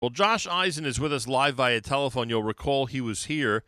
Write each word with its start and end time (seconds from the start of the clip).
Well, 0.00 0.08
Josh 0.08 0.46
Eisen 0.46 0.86
is 0.86 0.98
with 0.98 1.12
us 1.12 1.28
live 1.28 1.56
via 1.56 1.82
telephone. 1.82 2.30
You'll 2.30 2.42
recall 2.42 2.86
he 2.86 3.02
was 3.02 3.26
here 3.26 3.64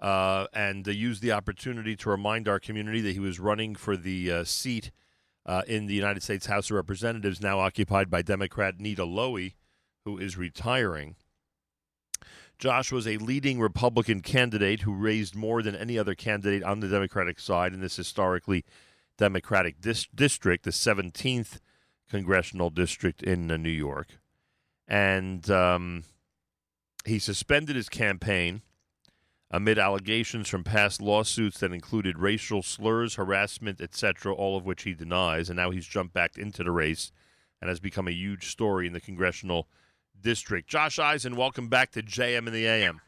uh, 0.00 0.48
and 0.52 0.86
uh, 0.88 0.90
used 0.90 1.22
the 1.22 1.30
opportunity 1.30 1.94
to 1.94 2.10
remind 2.10 2.48
our 2.48 2.58
community 2.58 3.00
that 3.02 3.12
he 3.12 3.20
was 3.20 3.38
running 3.38 3.76
for 3.76 3.96
the 3.96 4.32
uh, 4.32 4.44
seat 4.44 4.90
uh, 5.46 5.62
in 5.68 5.86
the 5.86 5.94
United 5.94 6.24
States 6.24 6.46
House 6.46 6.70
of 6.70 6.74
Representatives, 6.74 7.40
now 7.40 7.60
occupied 7.60 8.10
by 8.10 8.20
Democrat 8.20 8.80
Nita 8.80 9.04
Lowey, 9.04 9.54
who 10.04 10.18
is 10.18 10.36
retiring. 10.36 11.14
Josh 12.58 12.90
was 12.90 13.06
a 13.06 13.18
leading 13.18 13.60
Republican 13.60 14.22
candidate 14.22 14.80
who 14.80 14.92
raised 14.92 15.36
more 15.36 15.62
than 15.62 15.76
any 15.76 15.96
other 15.96 16.16
candidate 16.16 16.64
on 16.64 16.80
the 16.80 16.88
Democratic 16.88 17.38
side 17.38 17.72
in 17.72 17.80
this 17.80 17.94
historically 17.94 18.64
Democratic 19.18 19.80
dis- 19.80 20.08
district, 20.12 20.64
the 20.64 20.72
17th 20.72 21.60
congressional 22.10 22.70
district 22.70 23.22
in 23.22 23.48
uh, 23.52 23.56
New 23.56 23.70
York. 23.70 24.18
And 24.88 25.48
um, 25.50 26.04
he 27.04 27.18
suspended 27.18 27.76
his 27.76 27.88
campaign 27.88 28.62
amid 29.50 29.78
allegations 29.78 30.48
from 30.48 30.64
past 30.64 31.00
lawsuits 31.00 31.60
that 31.60 31.72
included 31.72 32.18
racial 32.18 32.62
slurs, 32.62 33.14
harassment, 33.14 33.80
etc., 33.80 34.34
all 34.34 34.56
of 34.56 34.64
which 34.64 34.82
he 34.82 34.94
denies. 34.94 35.48
And 35.48 35.56
now 35.56 35.70
he's 35.70 35.86
jumped 35.86 36.14
back 36.14 36.36
into 36.36 36.64
the 36.64 36.70
race 36.70 37.12
and 37.60 37.68
has 37.68 37.80
become 37.80 38.08
a 38.08 38.12
huge 38.12 38.48
story 38.48 38.86
in 38.86 38.92
the 38.92 39.00
congressional 39.00 39.68
district. 40.20 40.68
Josh 40.68 40.98
Eisen, 40.98 41.36
welcome 41.36 41.68
back 41.68 41.92
to 41.92 42.02
JM 42.02 42.46
in 42.46 42.52
the 42.52 42.66
AM. 42.66 43.00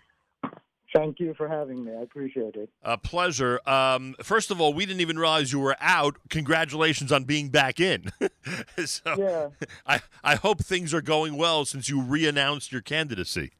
Thank 0.94 1.20
you 1.20 1.34
for 1.34 1.48
having 1.48 1.84
me. 1.84 1.92
I 1.92 2.02
appreciate 2.02 2.54
it. 2.54 2.70
A 2.82 2.96
pleasure. 2.96 3.60
Um, 3.66 4.14
first 4.22 4.50
of 4.50 4.60
all, 4.60 4.72
we 4.72 4.86
didn't 4.86 5.02
even 5.02 5.18
realize 5.18 5.52
you 5.52 5.60
were 5.60 5.76
out. 5.80 6.16
Congratulations 6.30 7.12
on 7.12 7.24
being 7.24 7.50
back 7.50 7.78
in. 7.78 8.10
so 8.86 9.14
Yeah. 9.18 9.66
I, 9.86 10.00
I 10.24 10.36
hope 10.36 10.60
things 10.60 10.94
are 10.94 11.02
going 11.02 11.36
well 11.36 11.66
since 11.66 11.90
you 11.90 12.00
re-announced 12.00 12.72
your 12.72 12.80
candidacy. 12.80 13.52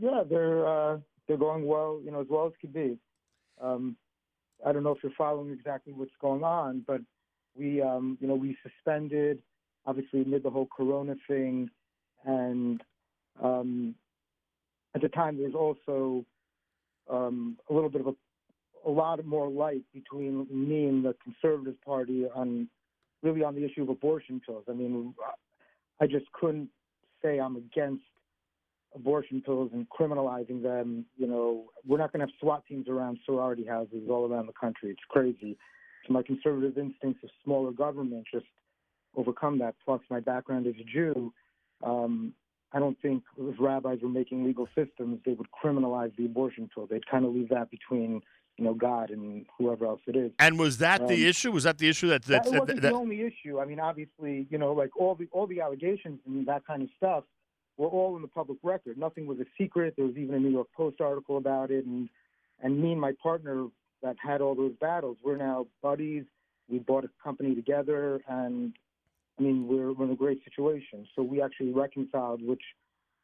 Yeah, 0.00 0.22
they're 0.28 0.66
uh, 0.66 0.98
they're 1.26 1.36
going 1.36 1.66
well, 1.66 2.00
you 2.04 2.10
know, 2.10 2.20
as 2.20 2.26
well 2.28 2.46
as 2.46 2.52
could 2.60 2.72
be. 2.72 2.98
Um, 3.60 3.96
I 4.64 4.72
don't 4.72 4.84
know 4.84 4.92
if 4.92 5.02
you're 5.02 5.12
following 5.18 5.52
exactly 5.52 5.92
what's 5.92 6.12
going 6.20 6.44
on, 6.44 6.84
but 6.86 7.00
we, 7.54 7.82
um, 7.82 8.16
you 8.20 8.28
know, 8.28 8.34
we 8.34 8.56
suspended, 8.62 9.40
obviously 9.86 10.22
amid 10.22 10.42
the 10.42 10.50
whole 10.50 10.68
Corona 10.74 11.16
thing, 11.28 11.68
and 12.24 12.82
um, 13.42 13.94
at 14.94 15.00
the 15.00 15.08
time 15.08 15.36
there 15.36 15.48
was 15.48 15.54
also 15.54 16.24
um, 17.10 17.58
a 17.68 17.72
little 17.72 17.90
bit 17.90 18.00
of 18.00 18.08
a, 18.08 18.88
a 18.88 18.90
lot 18.90 19.24
more 19.24 19.48
light 19.48 19.82
between 19.92 20.46
me 20.50 20.86
and 20.86 21.04
the 21.04 21.14
Conservative 21.22 21.80
Party 21.84 22.26
on 22.34 22.68
really 23.22 23.44
on 23.44 23.54
the 23.54 23.64
issue 23.64 23.82
of 23.82 23.88
abortion 23.88 24.40
pills. 24.44 24.64
I 24.68 24.72
mean, 24.72 25.14
I 26.00 26.06
just 26.06 26.26
couldn't 26.32 26.68
say 27.22 27.38
I'm 27.38 27.56
against 27.56 28.02
abortion 28.94 29.40
pills 29.40 29.70
and 29.72 29.86
criminalizing 29.88 30.62
them. 30.62 31.06
You 31.16 31.26
know, 31.26 31.64
we're 31.86 31.98
not 31.98 32.12
going 32.12 32.20
to 32.20 32.26
have 32.26 32.34
SWAT 32.40 32.64
teams 32.66 32.88
around 32.88 33.18
sorority 33.24 33.64
houses 33.64 34.08
all 34.10 34.30
around 34.30 34.46
the 34.46 34.52
country. 34.52 34.90
It's 34.90 35.00
crazy. 35.08 35.56
So 36.06 36.12
my 36.12 36.22
conservative 36.22 36.76
instincts 36.78 37.22
of 37.22 37.30
smaller 37.44 37.72
government 37.72 38.26
just 38.32 38.46
overcome 39.16 39.58
that. 39.60 39.74
Plus, 39.84 40.00
my 40.10 40.20
background 40.20 40.66
as 40.66 40.74
a 40.80 40.84
Jew, 40.84 41.32
um, 41.82 42.34
I 42.74 42.78
don't 42.78 43.00
think 43.00 43.22
if 43.38 43.56
rabbis 43.58 43.98
were 44.02 44.08
making 44.08 44.44
legal 44.44 44.66
systems, 44.74 45.20
they 45.26 45.32
would 45.34 45.48
criminalize 45.50 46.14
the 46.16 46.24
abortion 46.24 46.70
pill. 46.74 46.86
They'd 46.86 47.06
kind 47.06 47.24
of 47.24 47.32
leave 47.34 47.50
that 47.50 47.70
between 47.70 48.22
you 48.56 48.64
know 48.64 48.74
God 48.74 49.10
and 49.10 49.46
whoever 49.58 49.86
else 49.86 50.00
it 50.06 50.16
is. 50.16 50.30
And 50.38 50.58
was 50.58 50.78
that 50.78 51.06
the 51.08 51.14
Um, 51.24 51.28
issue? 51.30 51.52
Was 51.52 51.64
that 51.64 51.78
the 51.78 51.88
issue 51.88 52.08
that 52.08 52.22
that, 52.24 52.44
that 52.44 52.50
wasn't 52.60 52.80
that- 52.82 52.90
the 52.90 52.94
only 52.94 53.22
issue. 53.22 53.60
I 53.60 53.64
mean, 53.64 53.80
obviously, 53.80 54.46
you 54.50 54.58
know, 54.58 54.72
like 54.72 54.96
all 54.96 55.14
the 55.14 55.28
all 55.32 55.46
the 55.46 55.60
allegations 55.60 56.20
and 56.26 56.46
that 56.46 56.64
kind 56.66 56.82
of 56.82 56.88
stuff 56.96 57.24
were 57.76 57.88
all 57.88 58.16
in 58.16 58.22
the 58.22 58.28
public 58.28 58.58
record. 58.62 58.98
Nothing 58.98 59.26
was 59.26 59.38
a 59.40 59.46
secret. 59.58 59.94
There 59.96 60.06
was 60.06 60.16
even 60.16 60.34
a 60.34 60.38
New 60.38 60.50
York 60.50 60.68
Post 60.74 61.00
article 61.00 61.36
about 61.36 61.70
it, 61.70 61.84
and 61.84 62.08
and 62.60 62.80
me 62.80 62.92
and 62.92 63.00
my 63.00 63.12
partner 63.22 63.66
that 64.02 64.16
had 64.18 64.40
all 64.40 64.54
those 64.54 64.74
battles, 64.80 65.16
we're 65.22 65.36
now 65.36 65.66
buddies. 65.82 66.24
We 66.68 66.78
bought 66.78 67.04
a 67.04 67.10
company 67.22 67.54
together, 67.54 68.20
and 68.28 68.72
I 69.38 69.42
mean, 69.42 69.66
we're, 69.66 69.92
we're 69.92 70.06
in 70.06 70.10
a 70.12 70.16
great 70.16 70.42
situation. 70.44 71.06
So 71.16 71.22
we 71.22 71.42
actually 71.42 71.72
reconciled, 71.72 72.42
which, 72.42 72.62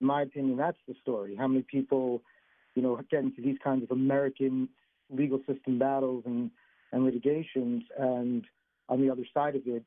in 0.00 0.06
my 0.06 0.22
opinion, 0.22 0.56
that's 0.56 0.78
the 0.86 0.94
story. 1.02 1.36
How 1.36 1.46
many 1.48 1.62
people, 1.62 2.22
you 2.74 2.82
know, 2.82 2.98
get 3.10 3.20
into 3.22 3.42
these 3.42 3.58
kinds 3.62 3.82
of 3.82 3.90
American 3.90 4.68
legal 5.10 5.38
system 5.46 5.78
battles 5.78 6.24
and 6.26 6.50
and 6.90 7.04
litigations, 7.04 7.82
and 7.98 8.46
on 8.88 9.00
the 9.02 9.10
other 9.10 9.26
side 9.34 9.54
of 9.54 9.62
it, 9.66 9.84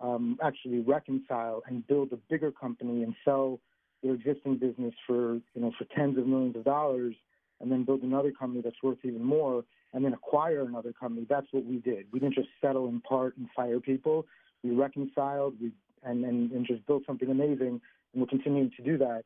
um, 0.00 0.38
actually 0.42 0.80
reconcile 0.80 1.62
and 1.66 1.86
build 1.86 2.12
a 2.12 2.16
bigger 2.28 2.52
company 2.52 3.02
and 3.02 3.14
sell 3.24 3.58
their 4.02 4.14
existing 4.14 4.58
business 4.58 4.92
for 5.06 5.34
you 5.34 5.42
know 5.62 5.72
for 5.78 5.86
tens 5.96 6.18
of 6.18 6.26
millions 6.26 6.56
of 6.56 6.64
dollars, 6.64 7.14
and 7.60 7.72
then 7.72 7.84
build 7.84 8.02
another 8.02 8.32
company 8.32 8.60
that's 8.62 8.82
worth 8.82 8.98
even 9.02 9.24
more, 9.24 9.64
and 9.94 10.04
then 10.04 10.12
acquire 10.12 10.62
another 10.62 10.92
company. 10.92 11.26
That's 11.28 11.46
what 11.52 11.64
we 11.64 11.78
did. 11.78 12.06
We 12.12 12.18
didn't 12.18 12.34
just 12.34 12.48
settle 12.60 12.88
in 12.88 13.00
part 13.00 13.36
and 13.36 13.48
fire 13.54 13.80
people. 13.80 14.26
We 14.62 14.70
reconciled, 14.70 15.54
we 15.60 15.72
and 16.02 16.24
and, 16.24 16.50
and 16.52 16.66
just 16.66 16.86
built 16.86 17.04
something 17.06 17.30
amazing, 17.30 17.80
and 18.12 18.22
we're 18.22 18.26
continuing 18.26 18.70
to 18.76 18.82
do 18.82 18.98
that. 18.98 19.22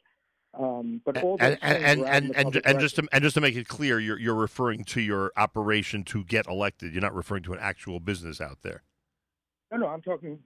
Um, 0.59 1.03
but 1.05 1.23
all 1.23 1.37
and 1.41 1.59
and 1.61 1.85
and 1.85 2.01
were 2.01 2.07
out 2.07 2.23
in 2.23 2.37
and, 2.37 2.57
and, 2.65 2.81
just 2.81 2.97
to, 2.97 3.09
and 3.13 3.23
just 3.23 3.35
to 3.35 3.41
make 3.41 3.57
it 3.57 3.69
clear, 3.69 4.01
you're 4.01 4.19
you're 4.19 4.35
referring 4.35 4.85
to 4.85 5.01
your 5.01 5.33
operation 5.37 6.03
to 6.05 6.25
get 6.25 6.47
elected. 6.47 6.93
You're 6.93 7.03
not 7.03 7.15
referring 7.15 7.43
to 7.45 7.53
an 7.53 7.59
actual 7.61 8.01
business 8.01 8.41
out 8.41 8.59
there. 8.63 8.83
no, 9.71 9.79
no, 9.79 9.89
I'm 9.89 10.03
talking 10.03 10.39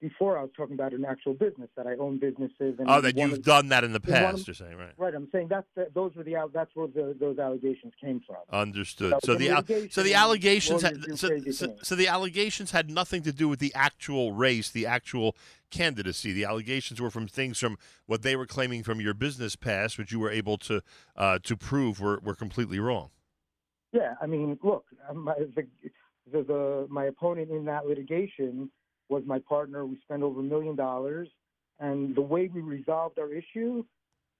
before. 0.00 0.38
I 0.38 0.42
was 0.42 0.50
talking 0.56 0.74
about 0.74 0.92
an 0.92 1.04
actual 1.04 1.34
business 1.34 1.68
that 1.76 1.86
I 1.86 1.94
own 1.96 2.18
businesses. 2.18 2.78
And 2.78 2.86
Oh, 2.88 3.00
that 3.00 3.16
you've 3.16 3.34
of- 3.34 3.42
done 3.42 3.68
that 3.68 3.84
in 3.84 3.92
the 3.92 3.96
of- 3.98 4.04
past. 4.04 4.46
You're 4.46 4.54
saying 4.54 4.76
right? 4.76 4.92
Right, 4.96 5.14
I'm 5.14 5.28
saying 5.30 5.48
that's 5.48 5.66
the, 5.74 5.88
those 5.94 6.14
were 6.14 6.22
the 6.24 6.36
that's 6.52 6.70
where 6.74 6.86
the, 6.88 7.16
those 7.18 7.38
allegations 7.38 7.92
came 8.00 8.20
from. 8.26 8.36
Understood. 8.50 9.12
That 9.12 9.24
So 9.24 9.34
the 9.34 9.88
so 9.90 10.02
the 10.02 10.14
allegations 10.14 10.82
had, 10.82 11.18
so, 11.18 11.28
so, 11.50 11.76
so 11.82 11.94
the 11.94 12.08
allegations 12.08 12.70
had 12.70 12.90
nothing 12.90 13.22
to 13.22 13.32
do 13.32 13.48
with 13.48 13.58
the 13.60 13.72
actual 13.74 14.32
race, 14.32 14.70
the 14.70 14.86
actual 14.86 15.36
candidacy. 15.70 16.32
The 16.32 16.44
allegations 16.44 17.00
were 17.00 17.10
from 17.10 17.28
things 17.28 17.58
from 17.58 17.76
what 18.06 18.22
they 18.22 18.36
were 18.36 18.46
claiming 18.46 18.82
from 18.82 19.00
your 19.00 19.14
business 19.14 19.56
past, 19.56 19.98
which 19.98 20.10
you 20.12 20.18
were 20.18 20.30
able 20.30 20.58
to 20.58 20.82
uh, 21.16 21.38
to 21.44 21.56
prove 21.56 22.00
were, 22.00 22.18
were 22.20 22.34
completely 22.34 22.80
wrong. 22.80 23.10
Yeah, 23.92 24.14
I 24.22 24.26
mean, 24.26 24.56
look, 24.62 24.84
um, 25.08 25.24
my, 25.24 25.34
the, 25.34 25.66
the, 26.30 26.42
the 26.42 26.86
my 26.88 27.04
opponent 27.06 27.50
in 27.50 27.64
that 27.64 27.86
litigation 27.86 28.70
was 29.10 29.22
my 29.26 29.38
partner. 29.40 29.84
We 29.84 29.98
spent 30.02 30.22
over 30.22 30.40
a 30.40 30.44
million 30.44 30.76
dollars, 30.76 31.28
and 31.78 32.14
the 32.14 32.22
way 32.22 32.50
we 32.52 32.60
resolved 32.60 33.18
our 33.18 33.32
issue 33.32 33.84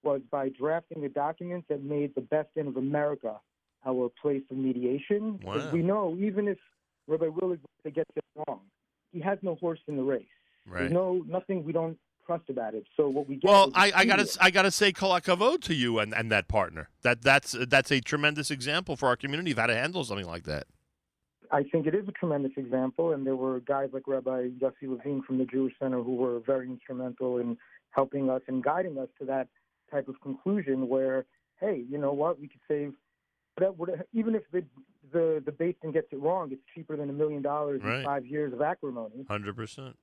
was 0.03 0.23
by 0.31 0.49
drafting 0.49 1.05
a 1.05 1.09
document 1.09 1.65
that 1.69 1.83
made 1.83 2.15
the 2.15 2.23
Beth 2.23 2.47
Din 2.55 2.69
of 2.69 2.77
America 2.77 3.41
our 3.87 4.11
place 4.21 4.43
of 4.51 4.57
mediation. 4.57 5.41
Wow. 5.43 5.71
we 5.73 5.83
know 5.83 6.17
even 6.19 6.49
if 6.49 6.59
Rabbi 7.07 7.27
Willig 7.27 7.61
gets 7.85 8.11
it 8.15 8.25
wrong, 8.37 8.61
he 9.13 9.21
has 9.21 9.39
no 9.43 9.57
horse 9.57 9.81
in 9.89 9.97
the 9.97 10.03
race. 10.03 10.25
Right. 10.67 10.81
There's 10.81 10.93
no 10.93 11.25
nothing 11.27 11.65
we 11.65 11.73
don't 11.73 11.99
trust 12.27 12.49
about 12.49 12.75
it. 12.75 12.85
So 12.97 13.09
what 13.09 13.29
we 13.29 13.37
get 13.37 13.51
Well, 13.51 13.73
I, 13.75 13.93
I 13.95 14.05
gotta. 14.05 14.29
I 14.41 14.51
gotta 14.51 14.71
say 14.71 14.93
kol 14.93 15.19
hakavod 15.19 15.63
to 15.63 15.75
you 15.75 15.99
and, 15.99 16.15
and 16.15 16.31
that 16.31 16.49
partner. 16.49 16.91
That 17.03 17.23
that's 17.23 17.57
that's 17.69 17.91
a 17.91 18.01
tremendous 18.01 18.51
example 18.51 18.97
for 18.97 19.09
our 19.09 19.17
community 19.17 19.51
of 19.53 19.59
how 19.59 19.67
to 19.67 19.75
handle 19.75 20.05
something 20.05 20.27
like 20.27 20.45
that. 20.45 20.67
I 21.53 21.65
think 21.65 21.87
it 21.87 21.95
is 21.95 22.07
a 22.07 22.13
tremendous 22.13 22.53
example, 22.57 23.13
and 23.13 23.27
there 23.27 23.37
were 23.37 23.61
guys 23.61 23.91
like 23.93 24.07
Rabbi 24.07 24.49
Yossi 24.61 24.89
Levine 24.89 25.23
from 25.23 25.39
the 25.39 25.45
Jewish 25.45 25.75
Center 25.81 26.03
who 26.03 26.15
were 26.15 26.39
very 26.41 26.69
instrumental 26.69 27.39
in 27.39 27.57
helping 27.91 28.31
us 28.31 28.43
and 28.47 28.63
guiding 28.63 28.99
us 28.99 29.09
to 29.19 29.25
that 29.27 29.49
type 29.91 30.09
of 30.09 30.21
conclusion 30.21 30.89
where, 30.89 31.25
hey, 31.59 31.85
you 31.89 31.99
know 31.99 32.13
what, 32.13 32.41
we 32.41 32.49
could 32.49 32.61
save. 32.69 32.95
That 33.59 33.77
would, 33.79 34.05
even 34.13 34.35
if 34.35 34.43
the 34.53 34.65
the 35.13 35.43
the 35.45 35.51
Beis 35.51 35.75
Din 35.83 35.91
gets 35.93 36.07
it 36.13 36.21
wrong, 36.21 36.51
it's 36.53 36.63
cheaper 36.75 36.97
than 36.97 37.11
a 37.11 37.13
million 37.13 37.43
dollars 37.43 37.81
in 37.83 38.05
five 38.05 38.25
years 38.25 38.53
of 38.53 38.63
acrimony. 38.63 39.27
Hundred 39.29 39.57
percent. 39.57 39.97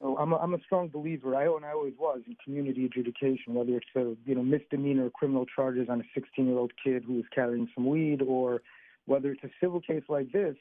So 0.00 0.16
I'm 0.16 0.32
a, 0.32 0.36
I'm 0.36 0.54
a 0.54 0.60
strong 0.60 0.88
believer. 0.88 1.34
I 1.36 1.44
and 1.44 1.64
I 1.64 1.72
always 1.72 1.92
was 1.98 2.20
in 2.26 2.36
community 2.42 2.86
adjudication, 2.86 3.54
whether 3.54 3.76
it's 3.76 3.86
a 3.96 4.16
you 4.24 4.34
know 4.34 4.42
misdemeanor 4.42 5.10
criminal 5.10 5.44
charges 5.44 5.88
on 5.90 6.00
a 6.00 6.04
16 6.14 6.46
year 6.46 6.56
old 6.56 6.72
kid 6.82 7.04
who 7.04 7.14
was 7.14 7.24
carrying 7.34 7.68
some 7.74 7.86
weed, 7.86 8.22
or 8.22 8.62
whether 9.10 9.32
it's 9.32 9.42
a 9.42 9.50
civil 9.60 9.80
case 9.80 10.04
like 10.08 10.30
this. 10.30 10.54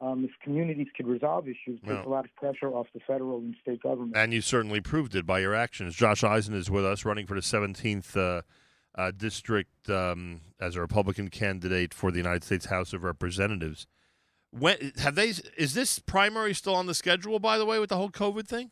Um, 0.00 0.24
if 0.24 0.30
communities 0.42 0.86
could 0.96 1.06
resolve 1.06 1.46
issues, 1.46 1.78
takes 1.86 2.06
a 2.06 2.08
lot 2.08 2.24
of 2.24 2.34
pressure 2.36 2.68
off 2.68 2.86
the 2.94 3.00
federal 3.06 3.38
and 3.38 3.54
state 3.60 3.82
government. 3.82 4.16
And 4.16 4.32
you 4.32 4.40
certainly 4.40 4.80
proved 4.80 5.14
it 5.14 5.26
by 5.26 5.40
your 5.40 5.54
actions. 5.54 5.94
Josh 5.94 6.24
Eisen 6.24 6.54
is 6.54 6.70
with 6.70 6.86
us, 6.86 7.04
running 7.04 7.26
for 7.26 7.34
the 7.34 7.42
17th 7.42 8.16
uh, 8.16 8.40
uh, 8.94 9.10
district 9.14 9.90
um, 9.90 10.40
as 10.58 10.76
a 10.76 10.80
Republican 10.80 11.28
candidate 11.28 11.92
for 11.92 12.10
the 12.10 12.16
United 12.16 12.44
States 12.44 12.66
House 12.66 12.94
of 12.94 13.04
Representatives. 13.04 13.86
When 14.52 14.92
have 14.98 15.16
they? 15.16 15.34
Is 15.58 15.74
this 15.74 15.98
primary 15.98 16.54
still 16.54 16.74
on 16.74 16.86
the 16.86 16.94
schedule? 16.94 17.38
By 17.38 17.58
the 17.58 17.66
way, 17.66 17.78
with 17.78 17.90
the 17.90 17.96
whole 17.96 18.10
COVID 18.10 18.48
thing. 18.48 18.70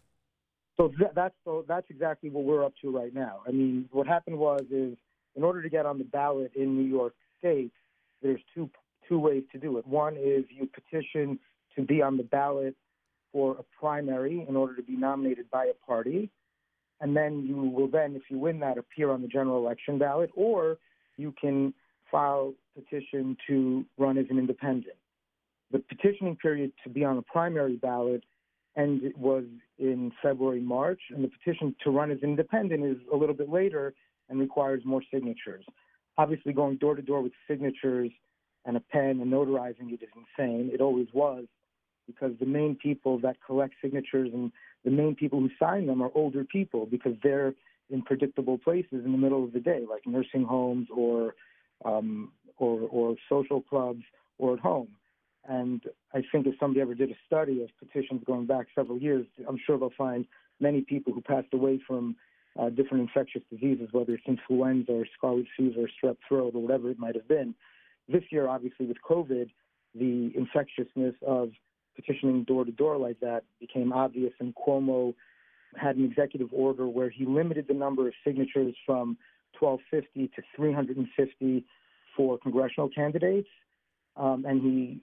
So 0.77 0.89
th- 0.89 1.11
that's 1.15 1.35
so 1.45 1.65
that's 1.69 1.87
exactly 1.91 2.31
what 2.31 2.45
we're 2.45 2.65
up 2.65 2.73
to 2.83 2.91
right 2.91 3.15
now. 3.15 3.43
I 3.47 3.51
mean, 3.51 3.89
what 3.93 4.07
happened 4.07 4.39
was 4.39 4.63
is 4.71 4.97
in 5.37 5.45
order 5.45 5.63
to 5.63 5.69
get 5.69 5.87
on 5.87 5.99
the 5.99 6.05
ballot 6.05 6.53
in 6.57 6.75
New 6.75 6.89
York 6.89 7.15
State, 7.39 7.71
there's 8.23 8.41
two 8.55 8.71
two 9.09 9.19
ways 9.19 9.43
to 9.53 9.59
do 9.59 9.79
it. 9.79 9.87
One 9.87 10.15
is 10.17 10.45
you 10.49 10.67
petition 10.67 11.39
to 11.77 11.83
be 11.83 12.03
on 12.03 12.17
the 12.17 12.23
ballot 12.23 12.75
for 13.33 13.53
a 13.53 13.65
primary 13.79 14.45
in 14.49 14.57
order 14.57 14.75
to 14.77 14.83
be 14.83 14.97
nominated 14.97 15.51
by 15.51 15.67
a 15.67 15.87
party, 15.87 16.31
and 17.01 17.17
then 17.17 17.45
you 17.47 17.57
will 17.57 17.89
then, 17.89 18.17
if 18.17 18.23
you 18.29 18.39
win 18.39 18.59
that, 18.61 18.79
appear 18.79 19.11
on 19.11 19.23
the 19.23 19.29
general 19.29 19.59
election 19.59 19.99
ballot, 19.99 20.31
or 20.35 20.79
you 21.17 21.33
can 21.41 21.73
file 22.11 22.55
petition 22.75 23.37
to 23.47 23.85
run 23.99 24.19
as 24.19 24.27
an 24.31 24.39
independent. 24.39 24.97
The 25.71 25.79
petitioning 25.81 26.37
period 26.37 26.73
to 26.85 26.91
be 26.91 27.05
on 27.05 27.17
the 27.17 27.23
primary 27.23 27.77
ballot 27.77 28.25
and 28.77 29.03
it 29.03 29.19
was 29.19 29.45
in 29.79 30.13
February, 30.23 30.61
March, 30.61 31.01
and 31.11 31.23
the 31.23 31.29
petition 31.29 31.75
to 31.83 31.91
run 31.91 32.13
as 32.13 32.19
independent 32.23 32.85
is 32.85 32.97
a 33.13 33.17
little 33.17 33.35
bit 33.35 33.51
later 33.51 33.93
and 34.29 34.39
requires 34.39 34.83
more 34.85 35.03
signatures. 35.13 35.65
Obviously, 36.17 36.53
going 36.53 36.77
door 36.77 36.95
to 36.95 37.03
door 37.03 37.21
with 37.21 37.33
signatures 37.49 38.11
and 38.69 38.77
a 38.77 38.81
pen 38.81 39.19
and 39.23 39.33
notarizing 39.33 39.93
it 39.93 40.03
is 40.03 40.11
insane. 40.15 40.71
It 40.73 40.81
always 40.81 41.09
was, 41.15 41.47
because 42.07 42.33
the 42.39 42.47
main 42.47 42.77
people 42.77 43.19
that 43.21 43.37
collect 43.45 43.75
signatures 43.83 44.31
and 44.33 44.53
the 44.85 44.91
main 44.91 45.15
people 45.17 45.41
who 45.41 45.51
sign 45.59 45.87
them 45.87 46.03
are 46.03 46.11
older 46.15 46.45
people 46.45 46.87
because 46.87 47.15
they're 47.23 47.55
in 47.91 48.03
predictable 48.03 48.59
places 48.59 49.05
in 49.07 49.13
the 49.13 49.19
middle 49.19 49.43
of 49.43 49.55
the 49.55 49.61
day, 49.61 49.85
like 49.89 50.07
nursing 50.07 50.45
homes 50.45 50.87
or 50.95 51.35
um, 51.85 52.31
or, 52.59 52.81
or 52.91 53.17
social 53.29 53.63
clubs 53.63 54.03
or 54.39 54.55
at 54.55 54.61
home. 54.61 54.89
And 55.49 55.81
I 56.13 56.23
think 56.31 56.47
if 56.47 56.55
somebody 56.61 56.83
ever 56.83 56.95
did 56.95 57.11
a 57.11 57.15
study 57.27 57.63
of 57.63 57.71
petitions 57.79 58.23
going 58.27 58.47
back 58.47 58.67
several 58.75 58.99
years, 58.99 59.25
I'm 59.49 59.59
sure 59.65 59.79
they'll 59.79 59.91
find 59.97 60.27
many 60.61 60.83
people 60.83 61.13
who 61.15 61.23
passed 61.23 61.55
away 61.55 61.81
from 61.87 62.17
uh, 62.59 62.69
different 62.69 63.03
infectious 63.03 63.43
diseases, 63.51 63.89
whether 63.93 64.13
it's 64.13 64.25
influenza 64.27 64.93
or 64.93 65.07
scarlet 65.17 65.47
fever 65.57 65.83
or 65.83 65.89
strep 65.97 66.17
throat 66.29 66.53
or 66.55 66.61
whatever 66.61 66.91
it 66.91 66.99
might 66.99 67.15
have 67.15 67.29
been. 67.29 67.55
This 68.09 68.23
year, 68.31 68.49
obviously, 68.49 68.87
with 68.87 68.97
COVID, 69.09 69.51
the 69.95 70.33
infectiousness 70.35 71.15
of 71.27 71.51
petitioning 71.95 72.45
door 72.45 72.65
to 72.65 72.73
door 72.73 72.97
like 72.97 73.21
that 73.21 73.45
became 73.61 73.93
obvious, 73.93 74.33
and 74.41 74.55
Cuomo 74.55 75.15
had 75.77 75.97
an 75.97 76.05
executive 76.05 76.49
order 76.53 76.87
where 76.87 77.11
he 77.11 77.27
limited 77.27 77.67
the 77.69 77.75
number 77.75 78.07
of 78.07 78.15
signatures 78.25 78.75
from 78.87 79.19
1250 79.59 80.29
to 80.37 80.43
350 80.57 81.65
for 82.17 82.39
congressional 82.39 82.89
candidates, 82.89 83.49
um, 84.17 84.45
and 84.47 84.63
he 84.63 85.01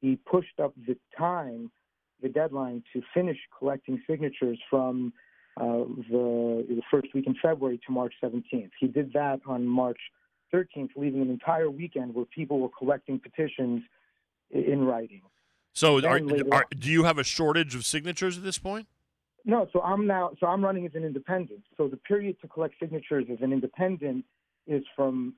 he 0.00 0.16
pushed 0.16 0.60
up 0.62 0.74
the 0.86 0.96
time, 1.16 1.70
the 2.22 2.28
deadline 2.28 2.82
to 2.92 3.00
finish 3.14 3.38
collecting 3.58 4.02
signatures 4.06 4.58
from 4.68 5.14
uh, 5.58 5.84
the, 6.10 6.66
the 6.68 6.82
first 6.90 7.14
week 7.14 7.26
in 7.26 7.34
February 7.40 7.80
to 7.86 7.92
March 7.92 8.12
17th. 8.22 8.70
He 8.78 8.86
did 8.86 9.12
that 9.14 9.40
on 9.46 9.66
March 9.66 9.98
13th, 10.54 10.90
leaving 10.96 11.22
an 11.22 11.30
entire 11.30 11.70
weekend 11.70 12.14
where 12.14 12.24
people 12.26 12.60
were 12.60 12.68
collecting 12.76 13.18
petitions 13.18 13.82
in 14.50 14.84
writing. 14.84 15.22
So, 15.72 15.98
are, 16.06 16.20
are, 16.52 16.66
do 16.78 16.90
you 16.90 17.02
have 17.02 17.18
a 17.18 17.24
shortage 17.24 17.74
of 17.74 17.84
signatures 17.84 18.38
at 18.38 18.44
this 18.44 18.58
point? 18.58 18.86
No. 19.44 19.68
So 19.72 19.80
I'm 19.82 20.06
now. 20.06 20.30
So 20.40 20.46
I'm 20.46 20.64
running 20.64 20.86
as 20.86 20.92
an 20.94 21.04
independent. 21.04 21.62
So 21.76 21.88
the 21.88 21.96
period 21.96 22.40
to 22.40 22.48
collect 22.48 22.74
signatures 22.80 23.26
as 23.30 23.38
an 23.42 23.52
independent 23.52 24.24
is 24.66 24.82
from 24.96 25.34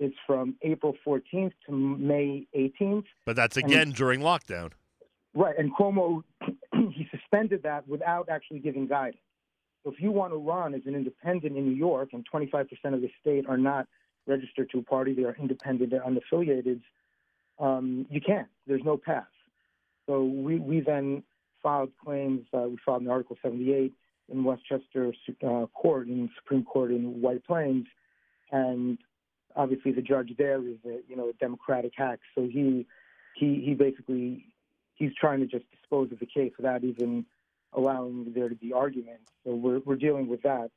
is 0.00 0.12
from 0.26 0.56
April 0.62 0.94
14th 1.06 1.52
to 1.66 1.72
May 1.72 2.46
18th. 2.56 3.04
But 3.24 3.36
that's 3.36 3.56
again 3.56 3.92
during 3.92 4.20
lockdown. 4.20 4.72
Right, 5.34 5.54
and 5.56 5.74
Cuomo 5.74 6.22
he 6.72 7.08
suspended 7.10 7.62
that 7.62 7.86
without 7.88 8.28
actually 8.28 8.58
giving 8.58 8.86
guidance. 8.86 9.22
So 9.84 9.92
if 9.92 10.00
you 10.00 10.10
want 10.10 10.32
to 10.32 10.36
run 10.36 10.74
as 10.74 10.82
an 10.86 10.94
independent 10.94 11.56
in 11.56 11.64
New 11.64 11.74
York, 11.74 12.10
and 12.12 12.24
25% 12.32 12.66
of 12.94 13.00
the 13.00 13.10
state 13.20 13.46
are 13.48 13.56
not 13.56 13.86
registered 14.26 14.70
to 14.70 14.78
a 14.78 14.82
party, 14.82 15.14
they 15.14 15.24
are 15.24 15.36
independent 15.38 15.92
and 15.92 16.02
unaffiliated, 16.02 16.80
um, 17.58 18.06
you 18.10 18.20
can't. 18.20 18.48
There's 18.66 18.84
no 18.84 18.96
path. 18.96 19.24
So 20.06 20.24
we, 20.24 20.58
we 20.58 20.80
then 20.80 21.22
filed 21.62 21.90
claims. 22.04 22.46
Uh, 22.52 22.68
we 22.68 22.76
filed 22.84 23.02
an 23.02 23.08
Article 23.08 23.36
78 23.42 23.92
in 24.32 24.44
Westchester 24.44 25.12
uh, 25.46 25.66
Court, 25.66 26.08
in 26.08 26.30
Supreme 26.36 26.64
Court 26.64 26.90
in 26.90 27.20
White 27.20 27.44
Plains, 27.44 27.86
and 28.50 28.98
obviously 29.54 29.92
the 29.92 30.02
judge 30.02 30.32
there 30.38 30.58
is 30.66 30.78
a 30.86 31.00
you 31.08 31.16
know 31.16 31.28
a 31.28 31.32
Democratic 31.34 31.92
hack. 31.96 32.20
So 32.34 32.42
he 32.42 32.86
he 33.34 33.62
he 33.64 33.74
basically 33.74 34.46
he's 34.94 35.14
trying 35.14 35.40
to 35.40 35.46
just 35.46 35.70
dispose 35.70 36.10
of 36.12 36.18
the 36.18 36.26
case 36.26 36.52
without 36.56 36.84
even 36.84 37.26
allowing 37.72 38.32
there 38.34 38.48
to 38.48 38.54
be 38.54 38.72
argument. 38.72 39.20
So 39.44 39.54
we're 39.54 39.80
we're 39.80 39.96
dealing 39.96 40.28
with 40.28 40.42
that, 40.42 40.70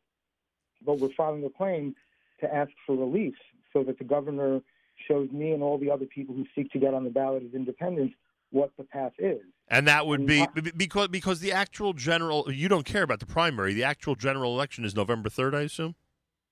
but 0.85 0.99
we're 0.99 1.13
filing 1.15 1.43
a 1.45 1.49
claim 1.49 1.95
to 2.39 2.53
ask 2.53 2.71
for 2.85 2.95
relief 2.95 3.35
so 3.73 3.83
that 3.83 3.97
the 3.97 4.03
governor 4.03 4.61
shows 5.07 5.29
me 5.31 5.51
and 5.51 5.61
all 5.61 5.77
the 5.77 5.91
other 5.91 6.05
people 6.05 6.33
who 6.35 6.45
seek 6.55 6.71
to 6.71 6.79
get 6.79 6.93
on 6.93 7.03
the 7.03 7.09
ballot 7.09 7.43
as 7.43 7.53
independents 7.53 8.15
what 8.51 8.71
the 8.77 8.83
path 8.83 9.11
is. 9.19 9.41
And 9.67 9.87
that 9.87 10.07
would 10.07 10.25
be 10.25 10.45
because 10.77 11.07
because 11.09 11.39
the 11.39 11.51
actual 11.51 11.93
general 11.93 12.51
you 12.51 12.69
don't 12.69 12.85
care 12.85 13.03
about 13.03 13.19
the 13.19 13.25
primary. 13.25 13.73
The 13.73 13.83
actual 13.83 14.15
general 14.15 14.53
election 14.53 14.85
is 14.85 14.95
November 14.95 15.29
third, 15.29 15.55
I 15.55 15.61
assume. 15.61 15.95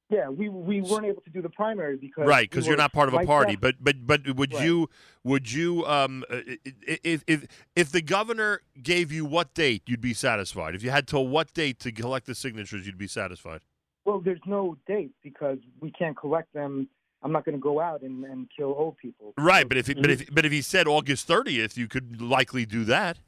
Yeah, 0.10 0.30
we 0.30 0.50
we 0.50 0.82
weren't 0.82 1.06
able 1.06 1.22
to 1.22 1.30
do 1.30 1.42
the 1.42 1.50
primary 1.50 1.96
because 1.96 2.28
right 2.28 2.50
because 2.50 2.66
we 2.66 2.70
you're 2.70 2.78
not 2.78 2.92
part 2.92 3.08
of 3.08 3.14
a 3.14 3.26
party. 3.26 3.56
But 3.56 3.76
but 3.80 4.06
but 4.06 4.36
would 4.36 4.54
right. 4.54 4.66
you 4.66 4.90
would 5.24 5.52
you 5.52 5.86
um 5.86 6.24
if 6.30 7.24
if 7.26 7.48
if 7.76 7.92
the 7.92 8.02
governor 8.02 8.62
gave 8.82 9.12
you 9.12 9.26
what 9.26 9.54
date 9.54 9.84
you'd 9.86 10.02
be 10.02 10.14
satisfied? 10.14 10.76
If 10.76 10.84
you 10.84 10.90
had 10.90 11.08
till 11.08 11.28
what 11.28 11.54
date 11.54 11.80
to 11.80 11.92
collect 11.92 12.26
the 12.26 12.36
signatures, 12.36 12.86
you'd 12.86 12.98
be 12.98 13.08
satisfied. 13.08 13.62
Well, 14.06 14.20
there's 14.20 14.42
no 14.46 14.78
date 14.88 15.14
because 15.24 15.60
we 15.80 15.92
can't 15.92 16.18
collect 16.18 16.54
them. 16.54 16.90
I'm 17.22 17.32
not 17.32 17.46
going 17.46 17.56
to 17.56 17.62
go 17.62 17.80
out 17.80 18.02
and, 18.02 18.26
and 18.26 18.50
kill 18.56 18.76
old 18.78 18.98
people. 18.98 19.34
Right, 19.38 19.68
but 19.68 19.78
if 19.78 19.88
but 19.88 20.10
if 20.10 20.20
mm-hmm. 20.20 20.36
but 20.36 20.46
if 20.46 20.52
he 20.52 20.62
said 20.62 20.88
August 20.88 21.28
30th, 21.28 21.78
you 21.78 21.88
could 21.88 22.22
likely 22.22 22.66
do 22.66 22.84
that. 22.86 23.20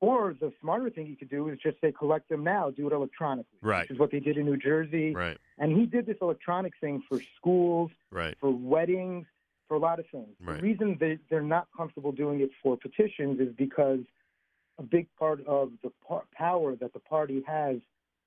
Or 0.00 0.36
the 0.40 0.52
smarter 0.60 0.90
thing 0.90 1.06
you 1.06 1.16
could 1.16 1.30
do 1.30 1.48
is 1.48 1.58
just 1.60 1.80
say 1.80 1.92
collect 1.92 2.28
them 2.28 2.44
now, 2.44 2.70
do 2.70 2.86
it 2.86 2.92
electronically. 2.92 3.58
Right. 3.62 3.82
Which 3.82 3.92
is 3.92 3.98
what 3.98 4.12
they 4.12 4.20
did 4.20 4.36
in 4.36 4.46
New 4.46 4.56
Jersey. 4.56 5.12
Right. 5.12 5.38
And 5.58 5.76
he 5.76 5.86
did 5.86 6.06
this 6.06 6.16
electronic 6.22 6.72
thing 6.80 7.02
for 7.08 7.20
schools, 7.36 7.90
right. 8.12 8.36
for 8.40 8.50
weddings, 8.50 9.26
for 9.66 9.76
a 9.76 9.80
lot 9.80 9.98
of 9.98 10.06
things. 10.10 10.28
Right. 10.40 10.56
The 10.56 10.62
reason 10.62 10.96
they, 11.00 11.18
they're 11.30 11.42
not 11.42 11.66
comfortable 11.76 12.12
doing 12.12 12.40
it 12.40 12.50
for 12.62 12.76
petitions 12.76 13.40
is 13.40 13.48
because 13.56 14.00
a 14.78 14.82
big 14.84 15.08
part 15.18 15.44
of 15.46 15.72
the 15.82 15.90
par- 16.06 16.24
power 16.32 16.76
that 16.76 16.92
the 16.92 17.00
party 17.00 17.42
has, 17.46 17.78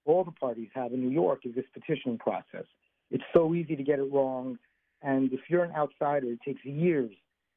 all 0.06 0.24
the 0.24 0.32
parties 0.32 0.70
have 0.74 0.94
in 0.94 1.02
New 1.02 1.10
York, 1.10 1.42
is 1.46 1.56
this 1.56 1.66
petitioning 1.74 2.18
process. 2.18 2.66
It's 3.10 3.24
so 3.34 3.54
easy 3.54 3.76
to 3.76 3.84
get 3.84 4.00
it 4.00 4.12
wrong. 4.12 4.58
And 5.02 5.32
if 5.34 5.42
you're 5.50 5.64
an 5.64 5.74
outsider, 5.76 6.28
it 6.28 6.40
takes 6.46 6.64
years 6.64 7.12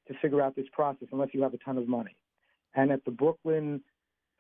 to 0.09 0.15
figure 0.21 0.43
out 0.43 0.57
this 0.57 0.67
process 0.73 1.09
unless 1.13 1.31
you 1.33 1.43
have 1.43 1.55
a 1.55 1.59
ton 1.59 1.79
of 1.79 1.89
money. 1.89 2.17
And 2.75 2.91
at 2.91 3.05
the 3.05 3.11
Brooklyn 3.11 3.81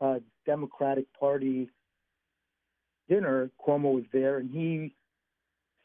uh, 0.00 0.16
Democratic 0.44 1.06
Party 1.18 1.70
dinner, 3.08 3.50
Cuomo 3.64 3.94
was 3.94 4.04
there, 4.12 4.38
and 4.38 4.50
he 4.50 4.94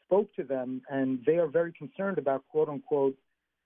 spoke 0.06 0.34
to 0.34 0.42
them, 0.42 0.82
and 0.90 1.20
they 1.26 1.36
are 1.36 1.46
very 1.46 1.72
concerned 1.72 2.18
about 2.18 2.44
quote 2.50 2.68
unquote 2.68 3.16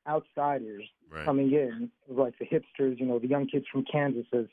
outsiders 0.07 0.83
right. 1.11 1.25
coming 1.25 1.53
in, 1.53 1.91
like 2.09 2.35
the 2.39 2.45
hipsters, 2.45 2.99
you 2.99 3.07
know, 3.07 3.19
the 3.19 3.29
young 3.29 3.47
kids 3.47 3.65
from 3.73 3.85
Kansas, 3.91 4.27
as 4.35 4.45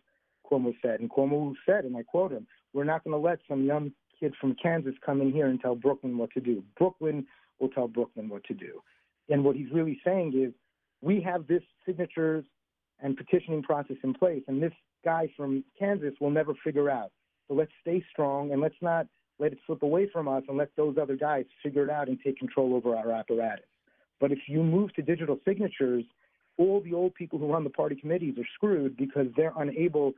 Cuomo 0.50 0.74
said. 0.82 1.02
And 1.02 1.10
Cuomo 1.10 1.54
said, 1.66 1.84
and 1.86 1.96
I 1.98 2.04
quote 2.04 2.32
him, 2.32 2.48
"We're 2.74 2.84
not 2.84 3.04
going 3.04 3.14
to 3.14 3.18
let 3.18 3.40
some 3.48 3.64
young 3.66 3.92
kid 4.20 4.34
from 4.40 4.56
Kansas 4.56 4.96
come 5.06 5.22
in 5.22 5.32
here 5.32 5.48
and 5.48 5.60
tell 5.60 5.76
Brooklyn 5.76 6.18
what 6.18 6.32
to 6.32 6.40
do. 6.40 6.64
Brooklyn 6.78 7.26
will 7.60 7.70
tell 7.70 7.88
Brooklyn 7.88 8.30
what 8.30 8.44
to 8.46 8.54
do." 8.54 8.82
And 9.30 9.44
what 9.44 9.56
he's 9.56 9.72
really 9.72 10.00
saying 10.04 10.34
is, 10.36 10.54
we 11.02 11.22
have 11.22 11.48
this 11.48 11.64
signatures 11.86 12.44
and 13.00 13.18
petitioning 13.18 13.64
process 13.64 13.98
in 14.04 14.14
place, 14.14 14.44
and 14.48 14.62
this 14.62 14.74
guy 15.04 15.28
from 15.36 15.64
Kansas 15.78 16.14
will 16.20 16.30
never 16.30 16.54
figure 16.64 16.90
out. 16.90 17.12
So 17.48 17.56
let's 17.56 17.72
stay 17.82 18.04
strong 18.12 18.52
and 18.52 18.62
let's 18.62 18.76
not 18.82 19.08
let 19.40 19.52
it 19.52 19.58
slip 19.66 19.82
away 19.82 20.08
from 20.08 20.28
us 20.28 20.44
and 20.48 20.58
let 20.58 20.70
those 20.78 20.98
other 21.02 21.16
guys 21.16 21.46
figure 21.64 21.84
it 21.84 21.90
out 21.90 22.08
and 22.08 22.20
take 22.24 22.38
control 22.38 22.76
over 22.76 22.96
our 22.96 23.12
apparatus. 23.12 23.66
But 24.20 24.32
if 24.32 24.40
you 24.48 24.62
move 24.62 24.94
to 24.94 25.02
digital 25.02 25.40
signatures, 25.44 26.06
all 26.58 26.82
the 26.82 26.94
old 26.94 27.16
people 27.16 27.40
who 27.40 27.52
run 27.52 27.64
the 27.64 27.72
party 27.72 27.96
committees 27.96 28.38
are 28.38 28.48
screwed 28.54 28.96
because 28.96 29.28
they're 29.36 29.54
unable 29.58 30.14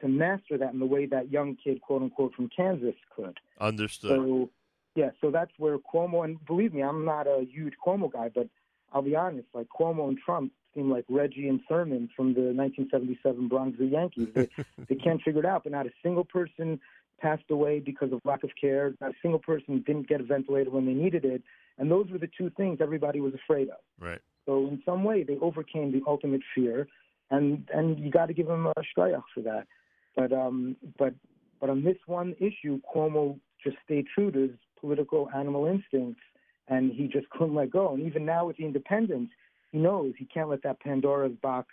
to 0.00 0.08
master 0.08 0.58
that 0.58 0.72
in 0.72 0.78
the 0.78 0.86
way 0.86 1.06
that 1.06 1.30
young 1.30 1.56
kid, 1.62 1.80
quote 1.80 2.02
unquote, 2.02 2.34
from 2.34 2.48
Kansas 2.54 2.94
could. 3.14 3.38
Understood. 3.60 4.10
So, 4.10 4.50
yeah, 4.94 5.10
so 5.20 5.30
that's 5.30 5.52
where 5.58 5.78
Cuomo, 5.78 6.24
and 6.24 6.44
believe 6.46 6.72
me, 6.72 6.82
I'm 6.82 7.04
not 7.04 7.26
a 7.26 7.46
huge 7.50 7.74
Cuomo 7.84 8.12
guy, 8.12 8.30
but 8.34 8.48
I'll 8.92 9.02
be 9.02 9.16
honest, 9.16 9.48
like 9.52 9.66
Cuomo 9.68 10.08
and 10.08 10.18
Trump 10.18 10.52
seem 10.74 10.90
like 10.90 11.04
Reggie 11.08 11.48
and 11.48 11.60
Thurman 11.68 12.08
from 12.14 12.34
the 12.34 12.52
1977 12.52 13.48
Bronx 13.48 13.78
Yankees. 13.78 14.28
They, 14.34 14.48
they 14.88 14.94
can't 14.94 15.20
figure 15.22 15.40
it 15.40 15.46
out, 15.46 15.64
but 15.64 15.72
not 15.72 15.86
a 15.86 15.90
single 16.02 16.24
person 16.24 16.80
passed 17.20 17.50
away 17.50 17.80
because 17.80 18.12
of 18.12 18.20
lack 18.24 18.44
of 18.44 18.50
care. 18.60 18.94
Not 19.00 19.10
a 19.10 19.14
single 19.22 19.38
person 19.38 19.82
didn't 19.86 20.08
get 20.08 20.20
a 20.20 20.24
ventilator 20.24 20.70
when 20.70 20.86
they 20.86 20.92
needed 20.92 21.24
it. 21.24 21.42
And 21.78 21.90
those 21.90 22.10
were 22.10 22.18
the 22.18 22.28
two 22.38 22.50
things 22.50 22.78
everybody 22.80 23.20
was 23.20 23.34
afraid 23.34 23.68
of. 23.68 23.78
Right. 23.98 24.20
So 24.46 24.66
in 24.68 24.82
some 24.84 25.04
way, 25.04 25.24
they 25.24 25.36
overcame 25.40 25.92
the 25.92 26.02
ultimate 26.06 26.42
fear, 26.54 26.88
and 27.30 27.68
and 27.74 27.98
you 27.98 28.10
got 28.10 28.26
to 28.26 28.34
give 28.34 28.46
them 28.46 28.66
a 28.66 28.72
shkoyach 28.80 29.24
for 29.34 29.40
that. 29.42 29.66
But 30.16 30.32
um, 30.32 30.76
but 30.98 31.14
but 31.60 31.70
on 31.70 31.84
this 31.84 31.98
one 32.06 32.34
issue, 32.40 32.80
Cuomo 32.94 33.38
just 33.62 33.76
stayed 33.84 34.06
true 34.14 34.30
to 34.30 34.38
his 34.40 34.50
political 34.80 35.28
animal 35.34 35.66
instincts, 35.66 36.20
and 36.68 36.92
he 36.92 37.06
just 37.06 37.28
couldn't 37.30 37.54
let 37.54 37.70
go. 37.70 37.94
And 37.94 38.02
even 38.02 38.24
now 38.24 38.46
with 38.46 38.56
the 38.56 38.64
independents, 38.64 39.32
he 39.70 39.78
knows 39.78 40.14
he 40.18 40.24
can't 40.24 40.48
let 40.48 40.62
that 40.62 40.80
Pandora's 40.80 41.36
box 41.42 41.68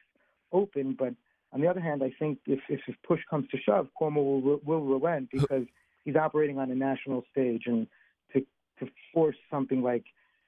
open. 0.51 0.95
But 0.97 1.13
on 1.51 1.62
the 1.62 1.67
other 1.67 1.79
hand, 1.79 2.03
I 2.03 2.12
think 2.19 2.39
if 2.45 2.59
if, 2.69 2.81
if 2.88 2.95
push 3.07 3.21
comes 3.29 3.47
to 3.50 3.57
shove, 3.57 3.88
Cuomo 4.00 4.41
will 4.41 4.59
will 4.63 4.81
relent 4.81 5.29
because 5.31 5.65
he's 6.03 6.15
operating 6.15 6.59
on 6.59 6.69
a 6.69 6.75
national 6.75 7.23
stage, 7.31 7.63
and 7.65 7.88
to 8.33 8.41
to 8.79 8.91
force 9.13 9.38
something 9.50 9.81
like 9.81 10.03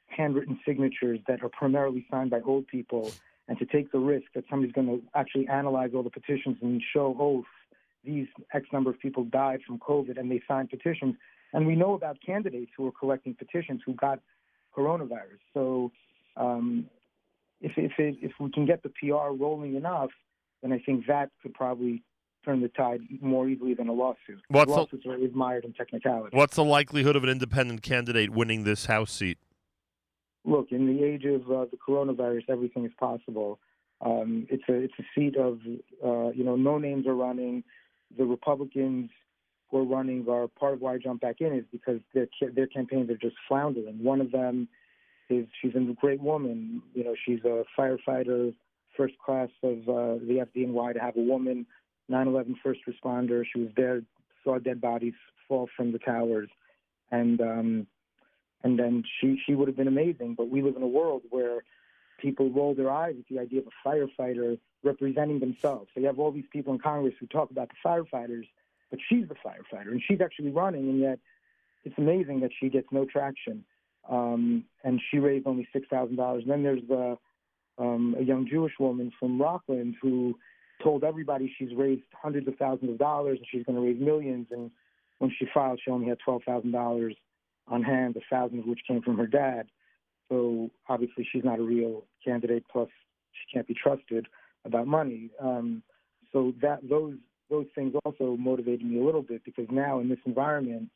handwritten 0.07 0.59
signatures 0.65 1.19
that 1.27 1.43
are 1.43 1.49
primarily 1.49 2.05
signed 2.11 2.29
by 2.29 2.41
old 2.41 2.67
people, 2.67 3.11
and 3.47 3.57
to 3.59 3.65
take 3.65 3.91
the 3.91 3.99
risk 3.99 4.25
that 4.35 4.43
somebody's 4.49 4.73
going 4.73 4.87
to 4.87 5.01
actually 5.13 5.47
analyze 5.47 5.91
all 5.95 6.03
the 6.03 6.09
petitions 6.09 6.57
and 6.61 6.81
show, 6.93 7.15
oh, 7.19 7.43
these 8.05 8.27
X 8.53 8.67
number 8.71 8.89
of 8.89 8.99
people 8.99 9.23
died 9.25 9.61
from 9.65 9.79
COVID, 9.79 10.19
and 10.19 10.29
they 10.29 10.41
signed 10.47 10.69
petitions, 10.69 11.15
and 11.53 11.65
we 11.65 11.75
know 11.75 11.93
about 11.93 12.17
candidates 12.25 12.71
who 12.77 12.87
are 12.87 12.91
collecting 12.91 13.33
petitions 13.33 13.81
who 13.85 13.93
got 13.93 14.19
coronavirus. 14.75 15.39
So. 15.53 15.91
Um, 16.37 16.89
if 17.61 17.71
if 17.77 17.93
it, 17.97 18.17
if 18.21 18.31
we 18.39 18.51
can 18.51 18.65
get 18.65 18.83
the 18.83 18.89
PR 18.89 19.33
rolling 19.33 19.75
enough, 19.75 20.11
then 20.61 20.71
I 20.71 20.79
think 20.79 21.07
that 21.07 21.31
could 21.41 21.53
probably 21.53 22.03
turn 22.43 22.61
the 22.61 22.67
tide 22.69 23.01
more 23.21 23.49
easily 23.49 23.73
than 23.73 23.87
a 23.87 23.93
lawsuit. 23.93 24.41
What's 24.49 24.69
Lawsuits 24.69 25.03
the, 25.03 25.11
are 25.11 25.15
admired 25.15 25.65
in 25.65 25.73
technicality. 25.73 26.35
What's 26.37 26.55
the 26.55 26.63
likelihood 26.63 27.15
of 27.15 27.23
an 27.23 27.29
independent 27.29 27.81
candidate 27.81 28.29
winning 28.29 28.63
this 28.63 28.85
House 28.85 29.11
seat? 29.11 29.39
Look, 30.43 30.67
in 30.71 30.85
the 30.85 31.03
age 31.03 31.25
of 31.25 31.41
uh, 31.51 31.65
the 31.71 31.77
coronavirus, 31.77 32.43
everything 32.49 32.85
is 32.85 32.91
possible. 32.99 33.59
Um, 34.01 34.45
it's 34.49 34.63
a 34.69 34.73
it's 34.73 34.93
a 34.99 35.03
seat 35.15 35.35
of 35.37 35.59
uh, 36.05 36.29
you 36.31 36.43
know 36.43 36.55
no 36.55 36.77
names 36.77 37.07
are 37.07 37.15
running. 37.15 37.63
The 38.17 38.25
Republicans 38.25 39.09
who 39.69 39.77
are 39.79 39.83
running 39.83 40.25
are 40.29 40.47
part 40.47 40.73
of 40.73 40.81
why 40.81 40.93
I 40.93 40.97
jumped 40.97 41.21
back 41.21 41.37
in 41.39 41.53
is 41.53 41.65
because 41.71 41.99
their 42.13 42.27
their 42.53 42.67
campaigns 42.67 43.09
are 43.09 43.17
just 43.17 43.35
floundering. 43.47 44.03
One 44.03 44.21
of 44.21 44.31
them 44.31 44.67
is 45.29 45.47
she's 45.61 45.75
a 45.75 45.93
great 45.99 46.21
woman. 46.21 46.81
You 46.93 47.03
know, 47.03 47.15
she's 47.25 47.43
a 47.45 47.63
firefighter, 47.77 48.53
first 48.95 49.15
class 49.23 49.49
of 49.63 49.77
uh, 49.89 50.23
the 50.25 50.45
FDNY 50.55 50.93
to 50.93 50.99
have 50.99 51.17
a 51.17 51.21
woman, 51.21 51.65
9/11 52.11 52.55
first 52.63 52.81
responder. 52.87 53.43
She 53.51 53.61
was 53.61 53.69
there, 53.75 54.01
saw 54.43 54.59
dead 54.59 54.79
bodies 54.79 55.13
fall 55.47 55.69
from 55.75 55.91
the 55.91 55.99
towers, 55.99 56.49
and 57.11 57.41
um, 57.41 57.87
and 58.63 58.77
then 58.77 59.03
she 59.19 59.41
she 59.45 59.55
would 59.55 59.67
have 59.67 59.77
been 59.77 59.87
amazing. 59.87 60.35
But 60.35 60.49
we 60.49 60.61
live 60.61 60.75
in 60.75 60.83
a 60.83 60.87
world 60.87 61.23
where 61.29 61.63
people 62.19 62.49
roll 62.51 62.73
their 62.73 62.91
eyes 62.91 63.15
at 63.19 63.25
the 63.29 63.39
idea 63.39 63.61
of 63.61 63.67
a 63.67 63.87
firefighter 63.87 64.57
representing 64.85 65.39
themselves. 65.39 65.89
So 65.93 65.99
you 65.99 66.07
have 66.07 66.19
all 66.19 66.31
these 66.31 66.45
people 66.51 66.73
in 66.73 66.79
Congress 66.79 67.15
who 67.19 67.27
talk 67.27 67.51
about 67.51 67.69
the 67.69 67.89
firefighters, 67.89 68.47
but 68.89 68.99
she's 69.09 69.27
the 69.27 69.35
firefighter, 69.35 69.91
and 69.91 70.01
she's 70.07 70.21
actually 70.21 70.51
running, 70.51 70.87
and 70.89 70.99
yet 70.99 71.19
it's 71.83 71.97
amazing 71.97 72.39
that 72.41 72.51
she 72.59 72.69
gets 72.69 72.87
no 72.91 73.05
traction 73.05 73.65
um, 74.09 74.65
and 74.83 75.01
she 75.09 75.19
raised 75.19 75.47
only 75.47 75.67
six 75.73 75.87
thousand 75.89 76.15
dollars. 76.15 76.43
Then 76.47 76.63
there's 76.63 76.81
the 76.87 77.17
um, 77.77 78.15
a 78.19 78.23
young 78.23 78.47
Jewish 78.49 78.73
woman 78.79 79.11
from 79.19 79.41
Rockland 79.41 79.95
who 80.01 80.37
told 80.83 81.03
everybody 81.03 81.53
she's 81.57 81.73
raised 81.75 82.03
hundreds 82.13 82.47
of 82.47 82.55
thousands 82.55 82.91
of 82.91 82.97
dollars 82.97 83.37
and 83.37 83.47
she's 83.49 83.65
going 83.65 83.75
to 83.75 83.81
raise 83.81 83.99
millions. 83.99 84.47
And 84.51 84.71
when 85.19 85.31
she 85.37 85.45
filed, 85.53 85.79
she 85.83 85.91
only 85.91 86.07
had 86.07 86.17
twelve 86.23 86.43
thousand 86.45 86.71
dollars 86.71 87.15
on 87.67 87.83
hand, 87.83 88.15
a 88.15 88.21
thousand 88.29 88.59
of 88.59 88.65
which 88.65 88.81
came 88.87 89.01
from 89.01 89.17
her 89.17 89.27
dad. 89.27 89.67
So 90.29 90.69
obviously, 90.87 91.27
she's 91.31 91.43
not 91.43 91.59
a 91.59 91.63
real 91.63 92.03
candidate. 92.23 92.63
Plus, 92.71 92.89
she 93.31 93.55
can't 93.55 93.67
be 93.67 93.73
trusted 93.73 94.27
about 94.65 94.87
money. 94.87 95.29
Um, 95.39 95.83
so 96.33 96.53
that 96.61 96.79
those 96.89 97.15
those 97.49 97.67
things 97.75 97.93
also 98.03 98.35
motivated 98.37 98.85
me 98.85 98.99
a 98.99 99.03
little 99.03 99.21
bit 99.21 99.43
because 99.45 99.67
now 99.71 99.99
in 99.99 100.09
this 100.09 100.19
environment 100.25 100.89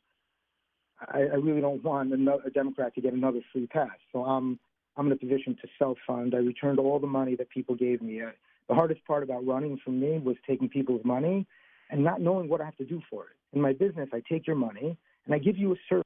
I, 1.08 1.20
I 1.20 1.36
really 1.36 1.60
don't 1.60 1.82
want 1.82 2.12
another, 2.12 2.42
a 2.46 2.50
Democrat 2.50 2.94
to 2.94 3.00
get 3.00 3.12
another 3.12 3.40
free 3.52 3.66
pass. 3.66 3.96
So 4.12 4.24
I'm 4.24 4.58
I'm 4.96 5.06
in 5.06 5.12
a 5.12 5.16
position 5.16 5.56
to 5.62 5.68
self 5.78 5.98
fund. 6.06 6.34
I 6.34 6.38
returned 6.38 6.78
all 6.78 6.98
the 6.98 7.06
money 7.06 7.36
that 7.36 7.48
people 7.50 7.74
gave 7.74 8.02
me. 8.02 8.20
Uh, 8.20 8.30
the 8.68 8.74
hardest 8.74 9.04
part 9.06 9.22
about 9.22 9.46
running 9.46 9.78
for 9.84 9.90
me 9.90 10.18
was 10.18 10.36
taking 10.46 10.68
people's 10.68 11.04
money 11.04 11.46
and 11.90 12.04
not 12.04 12.20
knowing 12.20 12.48
what 12.48 12.60
I 12.60 12.64
have 12.64 12.76
to 12.76 12.84
do 12.84 13.00
for 13.10 13.24
it. 13.24 13.36
In 13.52 13.60
my 13.60 13.72
business, 13.72 14.08
I 14.12 14.22
take 14.30 14.46
your 14.46 14.56
money 14.56 14.96
and 15.24 15.34
I 15.34 15.38
give 15.38 15.56
you 15.56 15.72
a 15.72 15.76
service. 15.88 16.04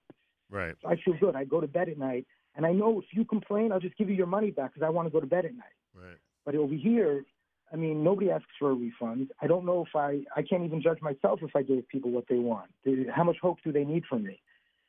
Right. 0.50 0.74
So 0.82 0.88
I 0.88 0.96
feel 1.04 1.14
good. 1.20 1.36
I 1.36 1.44
go 1.44 1.60
to 1.60 1.66
bed 1.66 1.88
at 1.88 1.98
night 1.98 2.26
and 2.56 2.64
I 2.64 2.72
know 2.72 3.00
if 3.00 3.06
you 3.12 3.24
complain, 3.24 3.72
I'll 3.72 3.80
just 3.80 3.96
give 3.98 4.08
you 4.08 4.14
your 4.14 4.26
money 4.26 4.50
back 4.50 4.72
because 4.72 4.86
I 4.86 4.90
want 4.90 5.06
to 5.06 5.12
go 5.12 5.20
to 5.20 5.26
bed 5.26 5.44
at 5.44 5.54
night. 5.54 5.76
Right. 5.94 6.16
But 6.44 6.54
over 6.54 6.74
here, 6.74 7.24
I 7.74 7.76
mean, 7.76 8.02
nobody 8.02 8.30
asks 8.30 8.46
for 8.58 8.70
a 8.70 8.74
refund. 8.74 9.32
I 9.42 9.48
don't 9.48 9.66
know 9.66 9.84
if 9.84 9.94
I, 9.96 10.20
I 10.34 10.42
can't 10.42 10.64
even 10.64 10.80
judge 10.80 11.02
myself 11.02 11.40
if 11.42 11.54
I 11.54 11.62
gave 11.62 11.86
people 11.88 12.10
what 12.12 12.24
they 12.28 12.38
want. 12.38 12.70
How 13.12 13.24
much 13.24 13.36
hope 13.42 13.58
do 13.64 13.72
they 13.72 13.84
need 13.84 14.04
from 14.08 14.22
me? 14.22 14.40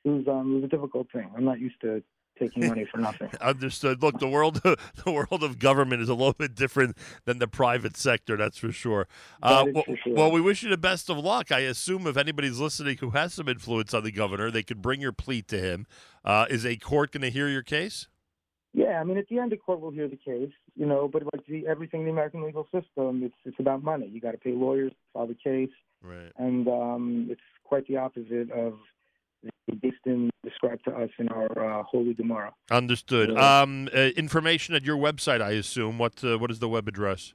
it 0.06 0.10
was 0.10 0.28
um, 0.28 0.52
it 0.52 0.56
was 0.56 0.64
a 0.66 0.68
difficult 0.68 1.12
thing. 1.12 1.30
I'm 1.36 1.44
not 1.44 1.60
used 1.60 1.82
to 1.82 2.02
taking 2.40 2.68
money 2.68 2.86
for 2.90 3.00
nothing. 3.00 3.30
Understood. 3.42 4.02
Look, 4.02 4.20
the 4.20 4.28
world 4.28 4.62
the 5.06 5.12
world 5.12 5.44
of 5.44 5.58
government 5.60 6.02
is 6.02 6.10
a 6.10 6.14
little 6.14 6.34
bit 6.34 6.56
different 6.56 6.98
than 7.26 7.40
the 7.40 7.48
private 7.48 7.98
sector. 7.98 8.38
That's 8.38 8.58
for 8.58 8.72
sure. 8.72 9.08
Uh, 9.42 9.66
well, 9.74 9.84
for 9.84 9.98
sure. 10.04 10.14
well, 10.14 10.32
we 10.32 10.42
wish 10.42 10.64
you 10.64 10.70
the 10.70 10.78
best 10.78 11.10
of 11.10 11.18
luck. 11.18 11.52
I 11.52 11.60
assume 11.60 12.08
if 12.08 12.18
anybody's 12.18 12.60
listening 12.60 12.98
who 12.98 13.10
has 13.12 13.34
some 13.34 13.50
influence 13.50 13.94
on 13.94 14.04
the 14.04 14.12
governor, 14.12 14.52
they 14.52 14.64
could 14.64 14.82
bring 14.82 15.02
your 15.02 15.12
plea 15.12 15.42
to 15.44 15.60
him. 15.60 15.88
Uh, 16.24 16.46
is 16.50 16.66
a 16.66 16.78
court 16.78 17.12
going 17.12 17.22
to 17.22 17.32
hear 17.32 17.50
your 17.50 17.64
case? 17.64 18.08
Yeah, 18.74 19.00
I 19.00 19.06
mean, 19.06 19.18
at 19.18 19.28
the 19.30 19.40
end, 19.40 19.54
the 19.54 19.58
court 19.58 19.80
will 19.80 19.92
hear 19.92 20.10
the 20.10 20.18
case, 20.18 20.52
you 20.76 20.86
know. 20.86 21.08
But 21.08 21.24
like 21.24 21.46
the, 21.48 21.68
everything 21.68 22.02
in 22.02 22.06
the 22.08 22.12
American 22.12 22.44
legal 22.44 22.66
system, 22.66 23.24
it's 23.24 23.36
it's 23.46 23.60
about 23.60 23.84
money. 23.84 24.08
You 24.08 24.22
got 24.22 24.32
to 24.32 24.38
pay 24.38 24.52
lawyers, 24.52 24.92
to 24.92 24.98
file 25.14 25.28
the 25.28 25.36
case, 25.36 25.76
right? 26.02 26.32
And 26.38 26.68
um, 26.68 27.28
it's 27.30 27.42
quite 27.64 27.88
the 27.88 27.98
opposite 27.98 28.52
of 28.52 28.74
the 29.68 29.92
in 30.06 30.30
described 30.44 30.86
to 30.86 30.92
us 30.92 31.10
in 31.18 31.30
our 31.30 31.80
uh, 31.80 31.84
Holy 31.84 32.14
Gemara. 32.14 32.54
Understood. 32.70 33.32
Yeah. 33.32 33.62
Um, 33.62 33.90
uh, 33.94 34.00
information 34.16 34.76
at 34.76 34.84
your 34.84 34.98
website, 34.98 35.42
I 35.42 35.52
assume. 35.52 35.98
What 35.98 36.24
uh, 36.24 36.38
what 36.38 36.52
is 36.52 36.60
the 36.60 36.70
web 36.70 36.88
address? 36.88 37.34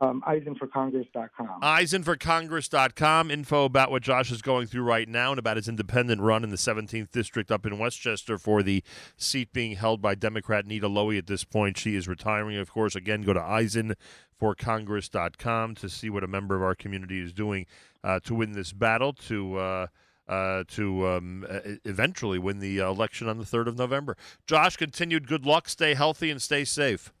Um, 0.00 0.22
EisenforCongress.com. 0.26 1.60
EisenforCongress.com. 1.62 3.30
Info 3.30 3.64
about 3.64 3.90
what 3.90 4.02
Josh 4.02 4.30
is 4.30 4.42
going 4.42 4.66
through 4.66 4.82
right 4.82 5.08
now 5.08 5.30
and 5.30 5.38
about 5.38 5.56
his 5.56 5.68
independent 5.68 6.20
run 6.20 6.44
in 6.44 6.50
the 6.50 6.56
17th 6.56 7.10
district 7.10 7.50
up 7.50 7.64
in 7.66 7.78
Westchester 7.78 8.38
for 8.38 8.62
the 8.62 8.82
seat 9.16 9.52
being 9.52 9.76
held 9.76 10.00
by 10.00 10.14
Democrat 10.14 10.66
Nita 10.66 10.88
Lowey 10.88 11.18
at 11.18 11.26
this 11.26 11.44
point. 11.44 11.76
She 11.76 11.96
is 11.96 12.06
retiring, 12.06 12.56
of 12.58 12.70
course. 12.70 12.94
Again, 12.94 13.22
go 13.22 13.32
to 13.32 13.40
EisenforCongress.com 13.40 15.74
to 15.74 15.88
see 15.88 16.10
what 16.10 16.24
a 16.24 16.28
member 16.28 16.54
of 16.54 16.62
our 16.62 16.74
community 16.74 17.20
is 17.20 17.32
doing 17.32 17.66
uh, 18.04 18.20
to 18.20 18.34
win 18.34 18.52
this 18.52 18.72
battle. 18.72 19.12
To 19.12 19.56
uh, 19.56 19.86
uh, 20.28 20.62
to 20.68 21.08
um, 21.08 21.46
eventually 21.86 22.38
win 22.38 22.58
the 22.58 22.78
election 22.78 23.28
on 23.28 23.38
the 23.38 23.44
3rd 23.44 23.66
of 23.66 23.78
November. 23.78 24.14
Josh, 24.46 24.76
continued 24.76 25.26
good 25.26 25.46
luck. 25.46 25.70
Stay 25.70 25.94
healthy 25.94 26.30
and 26.30 26.42
stay 26.42 26.64
safe. 26.64 27.14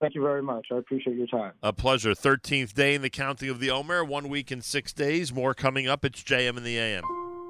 Thank 0.00 0.14
you 0.14 0.22
very 0.22 0.42
much. 0.42 0.66
I 0.72 0.76
appreciate 0.76 1.16
your 1.16 1.26
time. 1.26 1.52
A 1.62 1.72
pleasure. 1.72 2.12
13th 2.12 2.74
day 2.74 2.94
in 2.94 3.02
the 3.02 3.10
counting 3.10 3.48
of 3.48 3.60
the 3.60 3.70
Omer, 3.70 4.04
one 4.04 4.28
week 4.28 4.50
and 4.50 4.62
six 4.62 4.92
days. 4.92 5.32
More 5.32 5.54
coming 5.54 5.86
up. 5.88 6.04
It's 6.04 6.22
JM 6.22 6.56
in 6.56 6.64
the 6.64 6.78
AM. 6.78 7.23